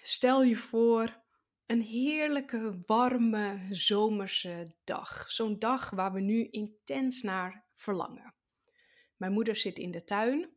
Stel 0.00 0.42
je 0.42 0.56
voor 0.56 1.22
een 1.66 1.82
heerlijke, 1.82 2.78
warme, 2.86 3.66
zomerse 3.70 4.74
dag. 4.84 5.30
Zo'n 5.30 5.58
dag 5.58 5.90
waar 5.90 6.12
we 6.12 6.20
nu 6.20 6.48
intens 6.50 7.22
naar 7.22 7.66
verlangen. 7.74 8.36
Mijn 9.18 9.32
moeder 9.32 9.56
zit 9.56 9.78
in 9.78 9.90
de 9.90 10.04
tuin 10.04 10.50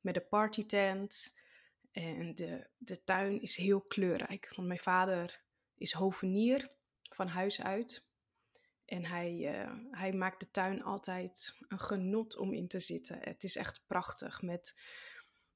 met 0.00 0.16
een 0.16 0.28
partytent. 0.28 1.38
En 1.92 2.34
de, 2.34 2.66
de 2.76 3.04
tuin 3.04 3.40
is 3.40 3.56
heel 3.56 3.80
kleurrijk. 3.80 4.52
Want 4.56 4.68
mijn 4.68 4.80
vader 4.80 5.42
is 5.74 5.92
hovenier 5.92 6.70
van 7.02 7.28
huis 7.28 7.62
uit. 7.62 8.04
En 8.84 9.04
hij, 9.04 9.62
uh, 9.62 9.72
hij 9.90 10.12
maakt 10.12 10.40
de 10.40 10.50
tuin 10.50 10.82
altijd 10.82 11.56
een 11.68 11.78
genot 11.78 12.36
om 12.36 12.52
in 12.52 12.68
te 12.68 12.78
zitten. 12.78 13.18
Het 13.20 13.44
is 13.44 13.56
echt 13.56 13.82
prachtig 13.86 14.42
met 14.42 14.80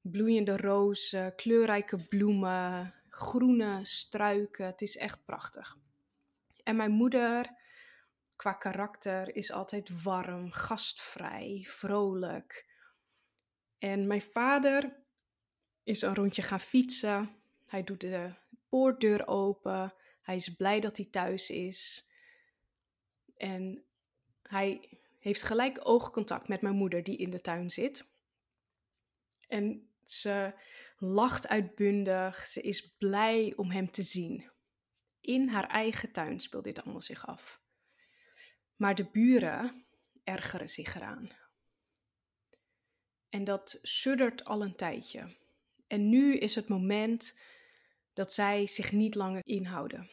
bloeiende 0.01 0.57
rozen, 0.57 1.35
kleurrijke 1.35 2.07
bloemen, 2.07 2.93
groene 3.09 3.79
struiken. 3.83 4.65
Het 4.65 4.81
is 4.81 4.97
echt 4.97 5.25
prachtig. 5.25 5.77
En 6.63 6.75
mijn 6.75 6.91
moeder, 6.91 7.49
qua 8.35 8.53
karakter, 8.53 9.35
is 9.35 9.51
altijd 9.51 10.03
warm, 10.03 10.51
gastvrij, 10.51 11.65
vrolijk. 11.67 12.73
En 13.77 14.07
mijn 14.07 14.21
vader 14.21 15.03
is 15.83 16.01
een 16.01 16.15
rondje 16.15 16.41
gaan 16.41 16.59
fietsen. 16.59 17.35
Hij 17.65 17.83
doet 17.83 18.01
de 18.01 18.33
poortdeur 18.69 19.27
open. 19.27 19.93
Hij 20.21 20.35
is 20.35 20.55
blij 20.55 20.79
dat 20.79 20.97
hij 20.97 21.05
thuis 21.05 21.49
is. 21.49 22.09
En 23.37 23.85
hij 24.41 24.99
heeft 25.19 25.43
gelijk 25.43 25.79
oogcontact 25.87 26.47
met 26.47 26.61
mijn 26.61 26.75
moeder 26.75 27.03
die 27.03 27.17
in 27.17 27.29
de 27.29 27.41
tuin 27.41 27.69
zit. 27.69 28.07
En 29.47 29.89
ze 30.03 30.53
lacht 30.97 31.47
uitbundig. 31.47 32.45
Ze 32.45 32.61
is 32.61 32.95
blij 32.97 33.53
om 33.55 33.71
hem 33.71 33.91
te 33.91 34.03
zien. 34.03 34.51
In 35.21 35.47
haar 35.47 35.67
eigen 35.67 36.11
tuin 36.11 36.39
speelt 36.39 36.63
dit 36.63 36.83
allemaal 36.83 37.01
zich 37.01 37.27
af. 37.27 37.63
Maar 38.75 38.95
de 38.95 39.05
buren 39.05 39.85
ergeren 40.23 40.69
zich 40.69 40.95
eraan. 40.95 41.29
En 43.29 43.43
dat 43.43 43.79
suddert 43.81 44.45
al 44.45 44.61
een 44.61 44.75
tijdje. 44.75 45.35
En 45.87 46.09
nu 46.09 46.35
is 46.35 46.55
het 46.55 46.67
moment 46.67 47.39
dat 48.13 48.33
zij 48.33 48.67
zich 48.67 48.91
niet 48.91 49.15
langer 49.15 49.45
inhouden. 49.45 50.09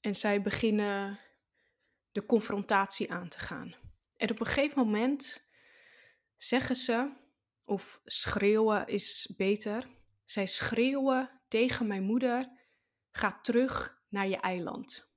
En 0.00 0.14
zij 0.14 0.42
beginnen 0.42 1.20
de 2.12 2.26
confrontatie 2.26 3.12
aan 3.12 3.28
te 3.28 3.38
gaan. 3.38 3.74
En 4.16 4.30
op 4.30 4.40
een 4.40 4.46
gegeven 4.46 4.78
moment 4.78 5.48
zeggen 6.36 6.76
ze, 6.76 7.12
of 7.64 8.00
schreeuwen 8.04 8.86
is 8.86 9.34
beter, 9.36 9.88
zij 10.24 10.46
schreeuwen 10.46 11.40
tegen 11.48 11.86
mijn 11.86 12.02
moeder: 12.02 12.50
ga 13.10 13.40
terug 13.40 14.02
naar 14.08 14.28
je 14.28 14.36
eiland. 14.36 15.14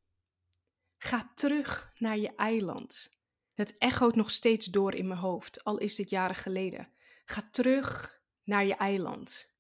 Ga 1.02 1.32
terug 1.36 1.94
naar 1.98 2.18
je 2.18 2.36
eiland. 2.36 3.18
Het 3.54 3.78
echoot 3.78 4.16
nog 4.16 4.32
steeds 4.32 4.66
door 4.66 4.96
in 4.96 5.08
mijn 5.08 5.20
hoofd, 5.20 5.64
al 5.64 5.78
is 5.78 5.96
dit 5.96 6.10
jaren 6.10 6.36
geleden. 6.36 6.90
Ga 7.26 7.50
terug 7.52 8.22
naar 8.44 8.66
je 8.66 8.76
eiland. 8.76 9.54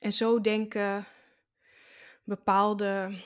En 0.00 0.12
zo 0.12 0.40
denken 0.40 1.04
bepaalde 2.24 3.22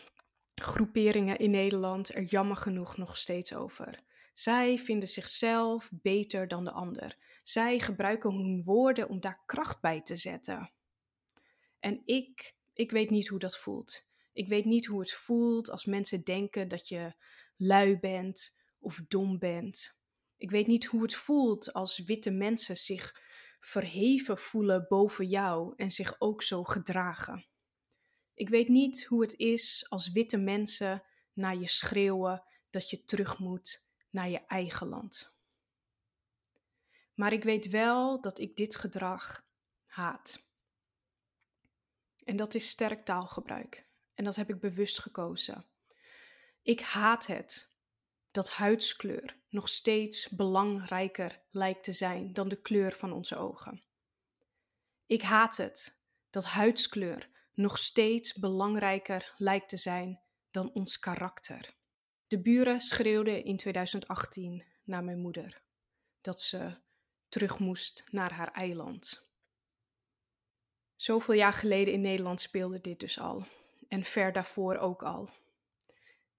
groeperingen 0.55 1.39
in 1.39 1.51
Nederland 1.51 2.15
er 2.15 2.23
jammer 2.23 2.57
genoeg 2.57 2.97
nog 2.97 3.17
steeds 3.17 3.55
over. 3.55 4.03
Zij 4.33 4.79
vinden 4.79 5.09
zichzelf 5.09 5.89
beter 5.93 6.49
dan 6.49 6.65
de 6.65 6.71
ander. 6.71 7.17
Zij 7.43 7.79
gebruiken 7.79 8.33
hun 8.33 8.63
woorden 8.65 9.09
om 9.09 9.21
daar 9.21 9.43
kracht 9.47 9.81
bij 9.81 10.03
te 10.03 10.17
zetten. 10.17 10.71
En 11.81 12.03
ik, 12.05 12.55
ik 12.73 12.91
weet 12.91 13.11
niet 13.11 13.29
hoe 13.29 13.39
dat 13.39 13.57
voelt. 13.57 14.07
Ik 14.37 14.49
weet 14.49 14.65
niet 14.65 14.87
hoe 14.87 15.01
het 15.01 15.13
voelt 15.13 15.71
als 15.71 15.85
mensen 15.85 16.25
denken 16.25 16.69
dat 16.69 16.89
je 16.89 17.15
lui 17.57 17.99
bent 17.99 18.57
of 18.79 19.01
dom 19.09 19.39
bent. 19.39 19.99
Ik 20.37 20.51
weet 20.51 20.67
niet 20.67 20.85
hoe 20.85 21.03
het 21.03 21.15
voelt 21.15 21.73
als 21.73 21.99
witte 21.99 22.31
mensen 22.31 22.77
zich 22.77 23.21
verheven 23.61 24.39
voelen 24.39 24.87
boven 24.89 25.27
jou 25.27 25.75
en 25.77 25.91
zich 25.91 26.21
ook 26.21 26.43
zo 26.43 26.65
gedragen. 26.65 27.47
Ik 28.35 28.49
weet 28.49 28.69
niet 28.69 29.05
hoe 29.05 29.21
het 29.21 29.35
is 29.35 29.87
als 29.89 30.13
witte 30.13 30.37
mensen 30.39 31.03
naar 31.33 31.57
je 31.57 31.69
schreeuwen 31.69 32.43
dat 32.71 32.91
je 32.91 33.05
terug 33.05 33.39
moet 33.39 33.91
naar 34.11 34.29
je 34.29 34.47
eigen 34.47 34.89
land. 34.89 35.35
Maar 37.15 37.33
ik 37.33 37.43
weet 37.43 37.69
wel 37.69 38.21
dat 38.21 38.39
ik 38.39 38.57
dit 38.57 38.77
gedrag 38.77 39.47
haat. 39.87 40.45
En 42.25 42.37
dat 42.37 42.55
is 42.55 42.69
sterk 42.69 43.05
taalgebruik. 43.05 43.86
En 44.17 44.25
dat 44.25 44.37
heb 44.37 44.51
ik 44.51 44.61
bewust 44.61 44.99
gekozen. 44.99 45.65
Ik 46.63 46.81
haat 46.81 47.27
het 47.27 47.75
dat 48.31 48.51
huidskleur 48.51 49.37
nog 49.49 49.69
steeds 49.69 50.29
belangrijker 50.29 51.41
lijkt 51.51 51.85
te 51.85 51.93
zijn 51.93 52.33
dan 52.33 52.49
de 52.49 52.61
kleur 52.61 52.93
van 52.93 53.13
onze 53.13 53.37
ogen. 53.37 53.83
Ik 55.07 55.23
haat 55.23 55.57
het 55.57 56.01
dat 56.31 56.45
huidskleur 56.45 57.29
nog 57.55 57.79
steeds 57.79 58.35
belangrijker 58.35 59.35
lijkt 59.37 59.69
te 59.69 59.77
zijn 59.77 60.21
dan 60.51 60.73
ons 60.73 60.99
karakter. 60.99 61.75
De 62.27 62.41
buren 62.41 62.81
schreeuwden 62.81 63.45
in 63.45 63.57
2018 63.57 64.65
naar 64.85 65.05
mijn 65.05 65.19
moeder 65.19 65.63
dat 66.21 66.41
ze 66.41 66.77
terug 67.29 67.59
moest 67.59 68.05
naar 68.11 68.33
haar 68.33 68.53
eiland. 68.53 69.29
Zoveel 70.97 71.35
jaar 71.35 71.53
geleden 71.53 71.95
in 71.95 72.01
Nederland 72.01 72.41
speelde 72.41 72.81
dit 72.81 73.01
dus 73.01 73.21
al 73.21 73.47
en 73.89 74.05
ver 74.05 74.33
daarvoor 74.33 74.77
ook 74.77 75.03
al. 75.03 75.31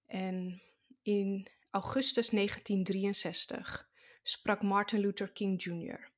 En 0.05 0.61
in 1.01 1.47
augustus 1.69 2.29
1963 2.29 3.89
sprak 4.21 4.61
Martin 4.61 4.99
Luther 4.99 5.31
King 5.31 5.63
Jr. 5.63 6.11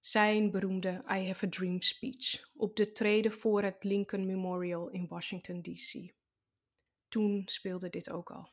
zijn 0.00 0.50
beroemde 0.50 0.90
I 0.90 1.26
Have 1.26 1.46
a 1.46 1.48
Dream 1.48 1.80
speech 1.82 2.50
op 2.56 2.76
de 2.76 2.92
trede 2.92 3.30
voor 3.30 3.62
het 3.62 3.84
Lincoln 3.84 4.26
Memorial 4.26 4.88
in 4.88 5.06
Washington, 5.08 5.62
D.C. 5.62 6.14
Toen 7.08 7.42
speelde 7.44 7.90
dit 7.90 8.10
ook 8.10 8.30
al. 8.30 8.52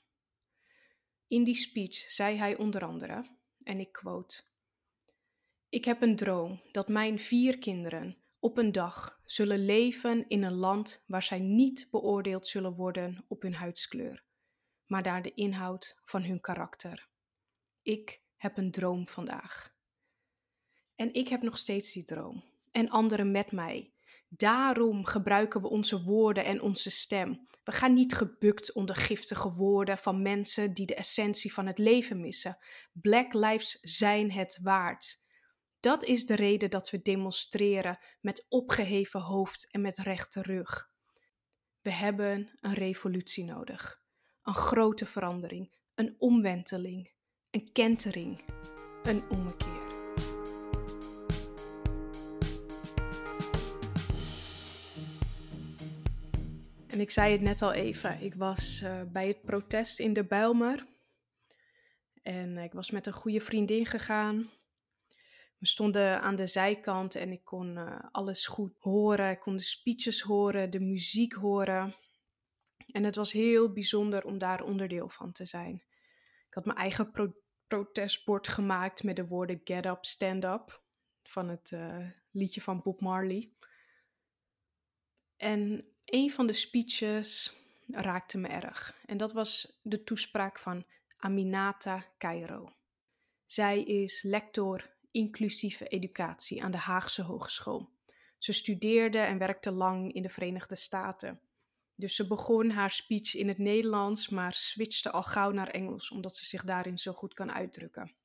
In 1.27 1.43
die 1.43 1.55
speech 1.55 1.95
zei 1.95 2.37
hij 2.37 2.57
onder 2.57 2.85
andere, 2.85 3.29
en 3.63 3.79
ik 3.79 3.91
quote: 3.91 4.43
Ik 5.69 5.85
heb 5.85 6.01
een 6.01 6.15
droom 6.15 6.61
dat 6.71 6.87
mijn 6.87 7.19
vier 7.19 7.57
kinderen 7.57 8.20
op 8.41 8.57
een 8.57 8.71
dag 8.71 9.19
zullen 9.25 9.65
leven 9.65 10.25
in 10.27 10.43
een 10.43 10.53
land 10.53 11.03
waar 11.07 11.23
zij 11.23 11.39
niet 11.39 11.87
beoordeeld 11.91 12.47
zullen 12.47 12.73
worden 12.73 13.25
op 13.27 13.41
hun 13.41 13.53
huidskleur, 13.53 14.23
maar 14.85 15.01
naar 15.01 15.21
de 15.21 15.33
inhoud 15.33 15.99
van 16.03 16.23
hun 16.23 16.41
karakter. 16.41 17.07
Ik 17.81 18.21
heb 18.37 18.57
een 18.57 18.71
droom 18.71 19.07
vandaag. 19.07 19.73
En 20.95 21.13
ik 21.13 21.27
heb 21.27 21.41
nog 21.41 21.57
steeds 21.57 21.93
die 21.93 22.03
droom. 22.03 22.43
En 22.71 22.89
anderen 22.89 23.31
met 23.31 23.51
mij. 23.51 23.93
Daarom 24.27 25.05
gebruiken 25.05 25.61
we 25.61 25.69
onze 25.69 26.03
woorden 26.03 26.45
en 26.45 26.61
onze 26.61 26.89
stem. 26.89 27.47
We 27.63 27.71
gaan 27.71 27.93
niet 27.93 28.13
gebukt 28.13 28.73
onder 28.73 28.95
giftige 28.95 29.53
woorden 29.53 29.97
van 29.97 30.21
mensen 30.21 30.73
die 30.73 30.85
de 30.85 30.95
essentie 30.95 31.53
van 31.53 31.67
het 31.67 31.77
leven 31.77 32.19
missen. 32.19 32.57
Black 32.91 33.33
lives 33.33 33.79
zijn 33.81 34.31
het 34.31 34.59
waard. 34.61 35.23
Dat 35.81 36.03
is 36.03 36.25
de 36.25 36.35
reden 36.35 36.69
dat 36.69 36.89
we 36.89 37.01
demonstreren 37.01 37.99
met 38.19 38.45
opgeheven 38.49 39.19
hoofd 39.19 39.67
en 39.71 39.81
met 39.81 39.97
rechte 39.97 40.41
rug. 40.41 40.91
We 41.81 41.91
hebben 41.91 42.57
een 42.59 42.73
revolutie 42.73 43.43
nodig. 43.43 44.01
Een 44.43 44.55
grote 44.55 45.05
verandering, 45.05 45.71
een 45.95 46.15
omwenteling, 46.17 47.11
een 47.49 47.71
kentering, 47.71 48.43
een 49.03 49.23
ommekeer. 49.29 49.89
En 56.87 56.99
ik 56.99 57.11
zei 57.11 57.31
het 57.31 57.41
net 57.41 57.61
al 57.61 57.73
even, 57.73 58.21
ik 58.21 58.35
was 58.35 58.81
uh, 58.81 59.01
bij 59.11 59.27
het 59.27 59.41
protest 59.41 59.99
in 59.99 60.13
de 60.13 60.25
Bijlmer. 60.25 60.87
En 62.21 62.57
ik 62.57 62.73
was 62.73 62.91
met 62.91 63.07
een 63.07 63.13
goede 63.13 63.41
vriendin 63.41 63.85
gegaan. 63.85 64.49
We 65.61 65.67
stonden 65.67 66.21
aan 66.21 66.35
de 66.35 66.45
zijkant 66.45 67.15
en 67.15 67.31
ik 67.31 67.43
kon 67.43 67.77
uh, 67.77 67.99
alles 68.11 68.47
goed 68.47 68.73
horen. 68.79 69.29
Ik 69.29 69.39
kon 69.39 69.55
de 69.55 69.61
speeches 69.61 70.21
horen, 70.21 70.69
de 70.69 70.79
muziek 70.79 71.33
horen. 71.33 71.95
En 72.87 73.03
het 73.03 73.15
was 73.15 73.31
heel 73.31 73.73
bijzonder 73.73 74.25
om 74.25 74.37
daar 74.37 74.63
onderdeel 74.63 75.09
van 75.09 75.31
te 75.31 75.45
zijn. 75.45 75.83
Ik 76.47 76.53
had 76.53 76.65
mijn 76.65 76.77
eigen 76.77 77.11
pro 77.11 77.33
protestbord 77.67 78.47
gemaakt 78.47 79.03
met 79.03 79.15
de 79.15 79.27
woorden 79.27 79.61
Get 79.63 79.85
Up, 79.85 80.05
Stand 80.05 80.43
Up 80.43 80.83
van 81.23 81.49
het 81.49 81.71
uh, 81.71 82.09
liedje 82.31 82.61
van 82.61 82.81
Bob 82.81 83.01
Marley. 83.01 83.51
En 85.37 85.85
een 86.05 86.31
van 86.31 86.47
de 86.47 86.53
speeches 86.53 87.55
raakte 87.87 88.37
me 88.37 88.47
erg. 88.47 89.01
En 89.05 89.17
dat 89.17 89.31
was 89.31 89.79
de 89.83 90.03
toespraak 90.03 90.59
van 90.59 90.85
Aminata 91.17 92.05
Cairo. 92.17 92.73
Zij 93.45 93.83
is 93.83 94.21
lector 94.21 94.99
inclusieve 95.11 95.87
educatie 95.87 96.63
aan 96.63 96.71
de 96.71 96.77
Haagse 96.77 97.21
Hogeschool. 97.21 97.89
Ze 98.37 98.51
studeerde 98.51 99.17
en 99.17 99.37
werkte 99.37 99.71
lang 99.71 100.13
in 100.13 100.21
de 100.21 100.29
Verenigde 100.29 100.75
Staten. 100.75 101.41
Dus 101.95 102.15
ze 102.15 102.27
begon 102.27 102.69
haar 102.69 102.91
speech 102.91 103.35
in 103.35 103.47
het 103.47 103.57
Nederlands, 103.57 104.29
maar 104.29 104.53
switchte 104.53 105.11
al 105.11 105.23
gauw 105.23 105.51
naar 105.51 105.67
Engels, 105.67 106.11
omdat 106.11 106.35
ze 106.35 106.45
zich 106.45 106.63
daarin 106.63 106.97
zo 106.97 107.13
goed 107.13 107.33
kan 107.33 107.51
uitdrukken. 107.51 108.15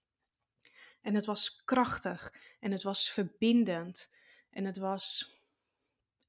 En 1.01 1.15
het 1.15 1.27
was 1.27 1.65
krachtig 1.65 2.35
en 2.61 2.73
het 2.73 2.83
was 2.83 3.11
verbindend 3.11 4.11
en 4.51 4.65
het 4.65 4.79
was 4.79 5.35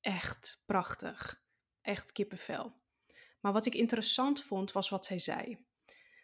echt 0.02 0.62
prachtig. 0.66 1.42
Echt 1.82 2.12
kippenvel. 2.12 2.74
Maar 3.40 3.54
wat 3.54 3.66
ik 3.66 3.74
interessant 3.74 4.44
vond 4.44 4.72
was 4.72 4.90
wat 4.90 5.06
zij 5.06 5.20
zei. 5.20 5.66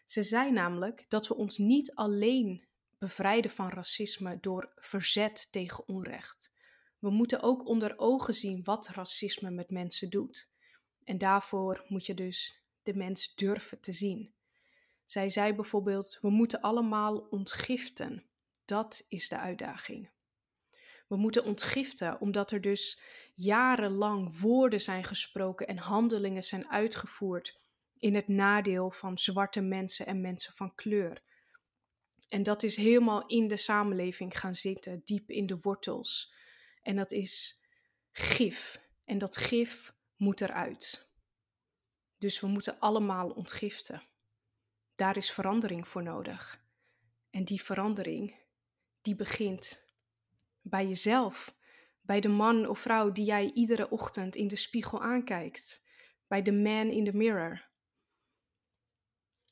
Ze 0.04 0.22
zei 0.22 0.52
namelijk 0.52 1.04
dat 1.08 1.28
we 1.28 1.34
ons 1.34 1.58
niet 1.58 1.94
alleen 1.94 2.66
bevrijden 3.04 3.50
van 3.50 3.68
racisme 3.68 4.38
door 4.40 4.72
verzet 4.76 5.48
tegen 5.52 5.88
onrecht. 5.88 6.52
We 6.98 7.10
moeten 7.10 7.42
ook 7.42 7.66
onder 7.66 7.98
ogen 7.98 8.34
zien 8.34 8.64
wat 8.64 8.88
racisme 8.88 9.50
met 9.50 9.70
mensen 9.70 10.10
doet. 10.10 10.50
En 11.04 11.18
daarvoor 11.18 11.84
moet 11.88 12.06
je 12.06 12.14
dus 12.14 12.62
de 12.82 12.94
mens 12.94 13.34
durven 13.34 13.80
te 13.80 13.92
zien. 13.92 14.32
Zij 15.04 15.28
zei 15.28 15.54
bijvoorbeeld: 15.54 16.18
We 16.20 16.30
moeten 16.30 16.60
allemaal 16.60 17.18
ontgiften. 17.18 18.24
Dat 18.64 19.04
is 19.08 19.28
de 19.28 19.38
uitdaging. 19.38 20.10
We 21.08 21.16
moeten 21.16 21.44
ontgiften 21.44 22.20
omdat 22.20 22.50
er 22.50 22.60
dus 22.60 23.00
jarenlang 23.34 24.40
woorden 24.40 24.80
zijn 24.80 25.04
gesproken 25.04 25.66
en 25.66 25.78
handelingen 25.78 26.42
zijn 26.42 26.68
uitgevoerd 26.68 27.58
in 27.98 28.14
het 28.14 28.28
nadeel 28.28 28.90
van 28.90 29.18
zwarte 29.18 29.60
mensen 29.60 30.06
en 30.06 30.20
mensen 30.20 30.52
van 30.52 30.74
kleur. 30.74 31.22
En 32.28 32.42
dat 32.42 32.62
is 32.62 32.76
helemaal 32.76 33.26
in 33.26 33.48
de 33.48 33.56
samenleving 33.56 34.38
gaan 34.38 34.54
zitten, 34.54 35.02
diep 35.04 35.30
in 35.30 35.46
de 35.46 35.58
wortels. 35.60 36.34
En 36.82 36.96
dat 36.96 37.12
is 37.12 37.62
gif. 38.10 38.80
En 39.04 39.18
dat 39.18 39.36
gif 39.36 39.94
moet 40.16 40.40
eruit. 40.40 41.12
Dus 42.18 42.40
we 42.40 42.46
moeten 42.46 42.78
allemaal 42.78 43.30
ontgiften. 43.30 44.02
Daar 44.94 45.16
is 45.16 45.30
verandering 45.30 45.88
voor 45.88 46.02
nodig. 46.02 46.62
En 47.30 47.44
die 47.44 47.62
verandering, 47.62 48.36
die 49.00 49.14
begint 49.14 49.84
bij 50.60 50.86
jezelf. 50.86 51.56
Bij 52.00 52.20
de 52.20 52.28
man 52.28 52.68
of 52.68 52.78
vrouw 52.78 53.12
die 53.12 53.24
jij 53.24 53.50
iedere 53.54 53.90
ochtend 53.90 54.34
in 54.34 54.48
de 54.48 54.56
spiegel 54.56 55.02
aankijkt. 55.02 55.86
Bij 56.26 56.42
de 56.42 56.52
man 56.52 56.90
in 56.90 57.04
the 57.04 57.16
mirror. 57.16 57.68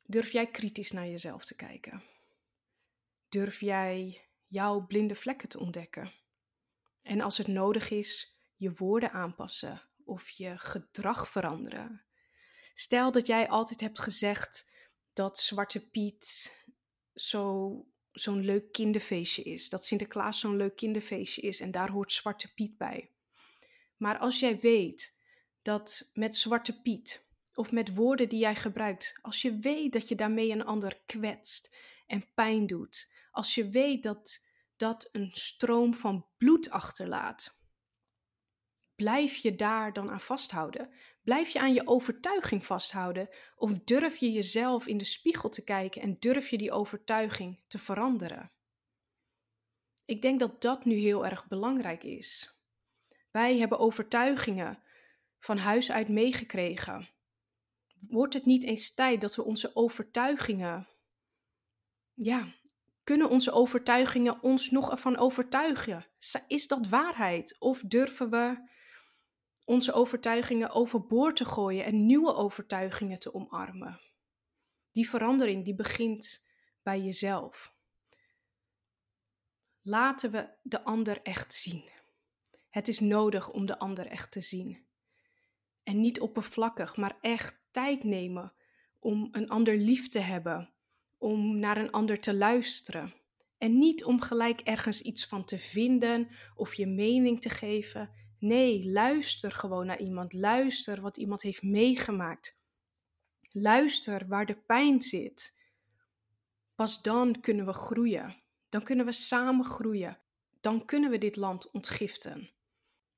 Durf 0.02 0.32
jij 0.32 0.46
kritisch 0.46 0.90
naar 0.90 1.06
jezelf 1.06 1.44
te 1.44 1.54
kijken? 1.54 2.02
Durf 3.32 3.60
jij 3.60 4.24
jouw 4.46 4.86
blinde 4.86 5.14
vlekken 5.14 5.48
te 5.48 5.58
ontdekken? 5.58 6.12
En 7.02 7.20
als 7.20 7.38
het 7.38 7.46
nodig 7.46 7.90
is, 7.90 8.36
je 8.56 8.72
woorden 8.72 9.12
aanpassen 9.12 9.82
of 10.04 10.28
je 10.28 10.58
gedrag 10.58 11.28
veranderen. 11.28 12.04
Stel 12.74 13.12
dat 13.12 13.26
jij 13.26 13.48
altijd 13.48 13.80
hebt 13.80 13.98
gezegd 14.00 14.70
dat 15.12 15.38
Zwarte 15.38 15.88
Piet 15.88 16.52
zo, 17.14 17.76
zo'n 18.10 18.44
leuk 18.44 18.72
kinderfeestje 18.72 19.42
is. 19.42 19.68
Dat 19.68 19.84
Sinterklaas 19.84 20.40
zo'n 20.40 20.56
leuk 20.56 20.76
kinderfeestje 20.76 21.42
is 21.42 21.60
en 21.60 21.70
daar 21.70 21.90
hoort 21.90 22.12
Zwarte 22.12 22.54
Piet 22.54 22.76
bij. 22.76 23.10
Maar 23.96 24.18
als 24.18 24.40
jij 24.40 24.58
weet 24.58 25.18
dat 25.62 26.10
met 26.14 26.36
Zwarte 26.36 26.80
Piet 26.80 27.26
of 27.54 27.72
met 27.72 27.94
woorden 27.94 28.28
die 28.28 28.40
jij 28.40 28.54
gebruikt, 28.54 29.18
als 29.22 29.42
je 29.42 29.58
weet 29.58 29.92
dat 29.92 30.08
je 30.08 30.14
daarmee 30.14 30.50
een 30.50 30.64
ander 30.64 31.00
kwetst 31.06 31.76
en 32.06 32.32
pijn 32.34 32.66
doet, 32.66 33.10
als 33.32 33.54
je 33.54 33.68
weet 33.68 34.02
dat 34.02 34.46
dat 34.76 35.08
een 35.12 35.28
stroom 35.32 35.94
van 35.94 36.26
bloed 36.36 36.70
achterlaat. 36.70 37.60
Blijf 38.94 39.36
je 39.36 39.54
daar 39.54 39.92
dan 39.92 40.10
aan 40.10 40.20
vasthouden? 40.20 40.90
Blijf 41.22 41.48
je 41.48 41.60
aan 41.60 41.74
je 41.74 41.86
overtuiging 41.86 42.66
vasthouden? 42.66 43.28
Of 43.56 43.72
durf 43.84 44.16
je 44.16 44.32
jezelf 44.32 44.86
in 44.86 44.96
de 44.96 45.04
spiegel 45.04 45.48
te 45.48 45.64
kijken 45.64 46.02
en 46.02 46.16
durf 46.18 46.48
je 46.48 46.58
die 46.58 46.72
overtuiging 46.72 47.62
te 47.68 47.78
veranderen? 47.78 48.52
Ik 50.04 50.22
denk 50.22 50.40
dat 50.40 50.62
dat 50.62 50.84
nu 50.84 50.94
heel 50.94 51.26
erg 51.26 51.48
belangrijk 51.48 52.02
is. 52.02 52.56
Wij 53.30 53.58
hebben 53.58 53.78
overtuigingen 53.78 54.82
van 55.38 55.58
huis 55.58 55.92
uit 55.92 56.08
meegekregen? 56.08 57.08
Wordt 58.08 58.34
het 58.34 58.44
niet 58.44 58.64
eens 58.64 58.94
tijd 58.94 59.20
dat 59.20 59.34
we 59.34 59.44
onze 59.44 59.76
overtuigingen, 59.76 60.88
ja, 62.14 62.54
kunnen 63.04 63.28
onze 63.28 63.52
overtuigingen 63.52 64.42
ons 64.42 64.70
nog 64.70 64.90
ervan 64.90 65.16
overtuigen? 65.16 66.06
Is 66.46 66.66
dat 66.66 66.88
waarheid? 66.88 67.56
Of 67.58 67.82
durven 67.86 68.30
we 68.30 68.70
onze 69.64 69.92
overtuigingen 69.92 70.70
overboord 70.70 71.36
te 71.36 71.44
gooien 71.44 71.84
en 71.84 72.06
nieuwe 72.06 72.34
overtuigingen 72.34 73.18
te 73.18 73.34
omarmen? 73.34 74.00
Die 74.92 75.08
verandering 75.08 75.64
die 75.64 75.74
begint 75.74 76.46
bij 76.82 77.00
jezelf. 77.00 77.74
Laten 79.82 80.30
we 80.30 80.48
de 80.62 80.84
ander 80.84 81.22
echt 81.22 81.52
zien. 81.52 81.90
Het 82.70 82.88
is 82.88 83.00
nodig 83.00 83.50
om 83.50 83.66
de 83.66 83.78
ander 83.78 84.06
echt 84.06 84.32
te 84.32 84.40
zien. 84.40 84.86
En 85.82 86.00
niet 86.00 86.20
oppervlakkig, 86.20 86.96
maar 86.96 87.18
echt 87.20 87.60
tijd 87.70 88.04
nemen 88.04 88.52
om 88.98 89.28
een 89.32 89.48
ander 89.48 89.76
lief 89.76 90.08
te 90.08 90.18
hebben, 90.18 90.72
om 91.22 91.58
naar 91.58 91.76
een 91.76 91.90
ander 91.90 92.20
te 92.20 92.34
luisteren. 92.34 93.14
En 93.58 93.78
niet 93.78 94.04
om 94.04 94.20
gelijk 94.20 94.60
ergens 94.60 95.02
iets 95.02 95.26
van 95.26 95.44
te 95.44 95.58
vinden 95.58 96.28
of 96.54 96.74
je 96.74 96.86
mening 96.86 97.40
te 97.40 97.50
geven. 97.50 98.10
Nee, 98.38 98.90
luister 98.90 99.52
gewoon 99.52 99.86
naar 99.86 100.00
iemand. 100.00 100.32
Luister 100.32 101.00
wat 101.00 101.16
iemand 101.16 101.42
heeft 101.42 101.62
meegemaakt. 101.62 102.56
Luister 103.50 104.26
waar 104.26 104.46
de 104.46 104.56
pijn 104.56 105.02
zit. 105.02 105.56
Pas 106.74 107.02
dan 107.02 107.40
kunnen 107.40 107.66
we 107.66 107.72
groeien. 107.72 108.36
Dan 108.68 108.82
kunnen 108.82 109.06
we 109.06 109.12
samen 109.12 109.64
groeien. 109.64 110.18
Dan 110.60 110.84
kunnen 110.84 111.10
we 111.10 111.18
dit 111.18 111.36
land 111.36 111.70
ontgiften. 111.70 112.50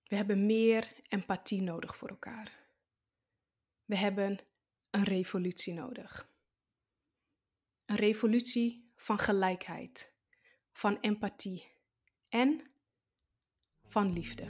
We 0.05 0.17
hebben 0.17 0.47
meer 0.47 0.93
empathie 1.09 1.63
nodig 1.63 1.97
voor 1.97 2.09
elkaar. 2.09 2.53
We 3.85 3.97
hebben 3.97 4.39
een 4.91 5.05
revolutie 5.05 5.75
nodig. 5.75 6.33
Een 7.87 7.97
revolutie 7.97 8.93
van 8.97 9.19
gelijkheid, 9.19 10.15
van 10.73 10.99
empathie 11.01 11.73
en 12.29 12.61
van 13.89 14.13
liefde. 14.13 14.45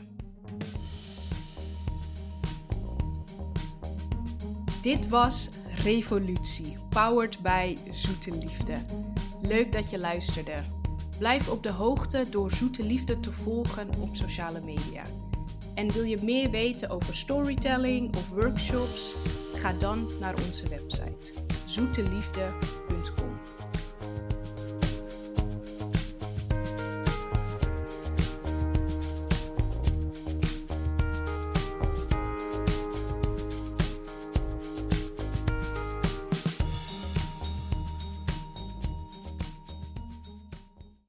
Dit 4.83 5.09
was 5.09 5.49
Revolutie, 5.75 6.79
powered 6.89 7.43
by 7.43 7.77
Zoete 7.93 8.31
Liefde. 8.31 8.85
Leuk 9.43 9.73
dat 9.73 9.91
je 9.91 9.99
luisterde. 9.99 10.57
Blijf 11.19 11.49
op 11.49 11.63
de 11.63 11.73
hoogte 11.73 12.27
door 12.31 12.51
Zoete 12.51 12.83
Liefde 12.83 13.21
te 13.21 13.33
volgen 13.33 13.89
op 14.01 14.17
sociale 14.17 14.61
media. 14.61 15.03
En 15.75 15.93
wil 15.93 16.05
je 16.05 16.23
meer 16.23 16.51
weten 16.51 16.89
over 16.89 17.15
storytelling 17.15 18.17
of 18.17 18.29
workshops? 18.29 19.15
Ga 19.55 19.73
dan 19.73 20.11
naar 20.21 20.35
onze 20.35 20.69
website 20.69 21.33
zoeteliefde.com. 21.67 22.84